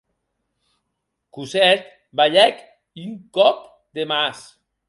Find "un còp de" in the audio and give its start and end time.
3.03-4.03